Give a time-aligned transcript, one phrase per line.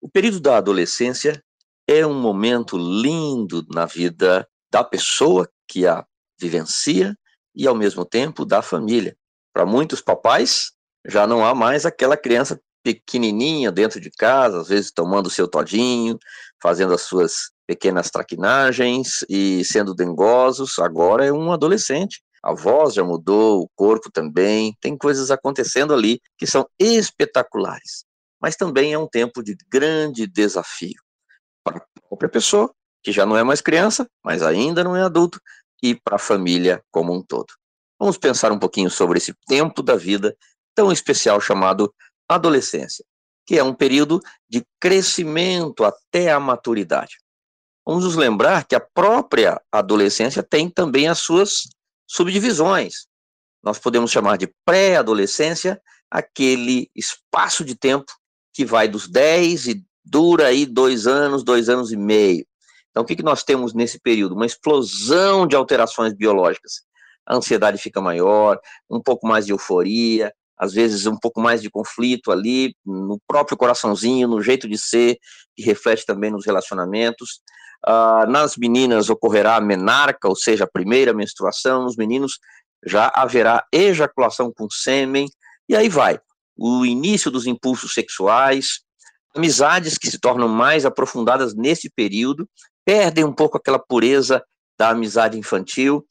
[0.00, 1.42] O período da adolescência
[1.88, 6.04] é um momento lindo na vida da pessoa que a
[6.38, 7.16] vivencia
[7.54, 9.16] e, ao mesmo tempo, da família.
[9.52, 10.72] Para muitos papais,
[11.06, 16.18] já não há mais aquela criança pequenininha dentro de casa, às vezes tomando seu todinho,
[16.62, 20.78] fazendo as suas pequenas traquinagens e sendo dengosos.
[20.78, 22.22] Agora é um adolescente.
[22.42, 24.76] A voz já mudou, o corpo também.
[24.80, 28.04] Tem coisas acontecendo ali que são espetaculares.
[28.40, 31.00] Mas também é um tempo de grande desafio
[31.64, 35.40] para a própria pessoa, que já não é mais criança, mas ainda não é adulto,
[35.82, 37.52] e para a família como um todo.
[37.98, 40.36] Vamos pensar um pouquinho sobre esse tempo da vida
[40.74, 41.92] tão especial chamado
[42.28, 43.04] adolescência,
[43.46, 47.16] que é um período de crescimento até a maturidade.
[47.86, 51.68] Vamos nos lembrar que a própria adolescência tem também as suas
[52.06, 53.06] subdivisões.
[53.62, 58.12] Nós podemos chamar de pré-adolescência aquele espaço de tempo
[58.56, 62.46] que vai dos 10 e dura aí dois anos, dois anos e meio.
[62.90, 64.34] Então, o que, que nós temos nesse período?
[64.34, 66.80] Uma explosão de alterações biológicas.
[67.26, 71.68] A ansiedade fica maior, um pouco mais de euforia, às vezes um pouco mais de
[71.68, 75.18] conflito ali, no próprio coraçãozinho, no jeito de ser,
[75.54, 77.42] que reflete também nos relacionamentos.
[77.86, 82.38] Uh, nas meninas ocorrerá a menarca, ou seja, a primeira menstruação, nos meninos
[82.86, 85.28] já haverá ejaculação com sêmen,
[85.68, 86.18] e aí vai.
[86.56, 88.80] O início dos impulsos sexuais,
[89.34, 92.48] amizades que se tornam mais aprofundadas nesse período,
[92.84, 94.42] perdem um pouco aquela pureza
[94.78, 96.06] da amizade infantil,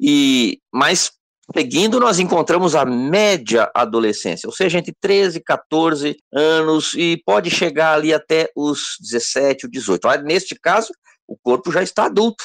[0.00, 1.12] e mas
[1.54, 7.50] seguindo nós encontramos a média adolescência, ou seja, entre 13 e 14 anos e pode
[7.50, 10.22] chegar ali até os 17 ou 18.
[10.22, 10.92] Neste caso,
[11.26, 12.44] o corpo já está adulto.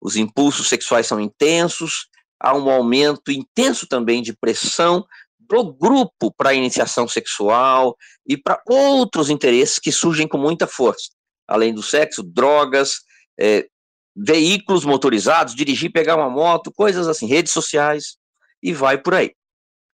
[0.00, 2.08] Os impulsos sexuais são intensos,
[2.40, 5.06] há um aumento intenso também de pressão
[5.48, 11.10] do grupo para a iniciação sexual e para outros interesses que surgem com muita força.
[11.46, 13.00] Além do sexo, drogas,
[13.38, 13.66] é,
[14.14, 18.16] veículos motorizados, dirigir, pegar uma moto, coisas assim, redes sociais,
[18.62, 19.32] e vai por aí.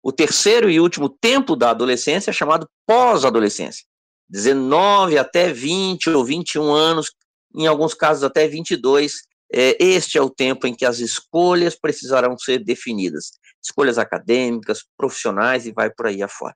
[0.02, 3.84] O terceiro e último tempo da adolescência é chamado pós-adolescência.
[4.30, 7.12] 19 até 20 ou 21 anos,
[7.56, 9.14] em alguns casos até 22,
[9.54, 13.32] é, este é o tempo em que as escolhas precisarão ser definidas.
[13.66, 16.56] Escolhas acadêmicas, profissionais e vai por aí afora.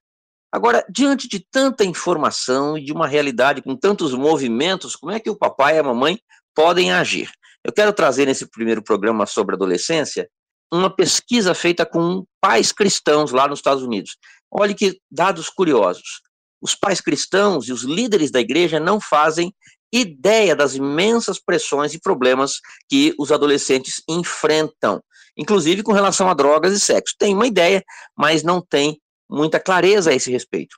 [0.52, 5.30] Agora, diante de tanta informação e de uma realidade com tantos movimentos, como é que
[5.30, 6.20] o papai e a mamãe
[6.56, 7.32] podem agir?
[7.64, 10.30] Eu quero trazer nesse primeiro programa sobre adolescência
[10.72, 14.18] uma pesquisa feita com pais cristãos lá nos Estados Unidos.
[14.52, 16.22] Olhe que dados curiosos.
[16.62, 19.54] Os pais cristãos e os líderes da igreja não fazem
[19.92, 25.02] ideia das imensas pressões e problemas que os adolescentes enfrentam,
[25.40, 27.16] inclusive com relação a drogas e sexo.
[27.18, 27.82] Tem uma ideia,
[28.16, 30.76] mas não tem muita clareza a esse respeito.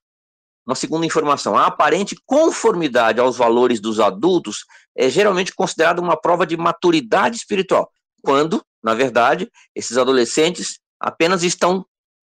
[0.63, 4.63] Uma segunda informação, a aparente conformidade aos valores dos adultos
[4.95, 7.89] é geralmente considerada uma prova de maturidade espiritual,
[8.21, 11.83] quando, na verdade, esses adolescentes apenas estão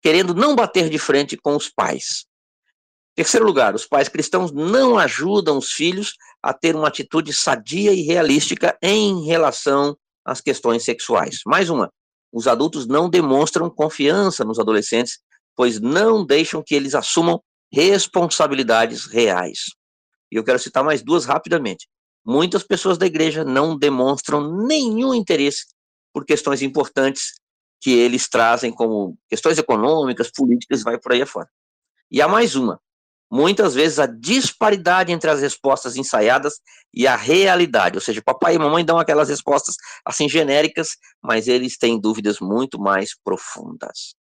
[0.01, 2.25] querendo não bater de frente com os pais.
[3.15, 6.13] Terceiro lugar, os pais cristãos não ajudam os filhos
[6.43, 11.39] a ter uma atitude sadia e realística em relação às questões sexuais.
[11.45, 11.89] Mais uma,
[12.31, 15.19] os adultos não demonstram confiança nos adolescentes,
[15.55, 19.75] pois não deixam que eles assumam responsabilidades reais.
[20.31, 21.87] E eu quero citar mais duas rapidamente.
[22.25, 25.65] Muitas pessoas da igreja não demonstram nenhum interesse
[26.13, 27.33] por questões importantes
[27.79, 31.47] que eles trazem como questões econômicas, políticas, vai por aí afora.
[32.11, 32.79] E há mais uma.
[33.29, 36.55] Muitas vezes a disparidade entre as respostas ensaiadas
[36.93, 39.75] e a realidade, ou seja, papai e mamãe dão aquelas respostas
[40.05, 40.91] assim genéricas,
[41.21, 44.15] mas eles têm dúvidas muito mais profundas.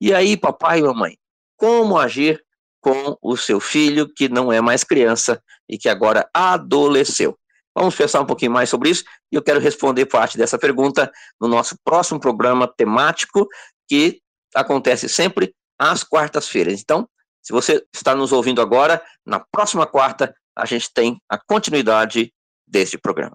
[0.00, 1.16] E aí, papai e mamãe,
[1.56, 2.42] como agir
[2.80, 7.38] com o seu filho que não é mais criança e que agora adolesceu?
[7.76, 11.46] Vamos pensar um pouquinho mais sobre isso e eu quero responder parte dessa pergunta no
[11.46, 13.46] nosso próximo programa temático
[13.88, 14.20] que
[14.52, 16.80] acontece sempre às quartas-feiras.
[16.80, 17.08] Então,
[17.48, 22.30] se você está nos ouvindo agora, na próxima quarta a gente tem a continuidade
[22.66, 23.34] deste programa.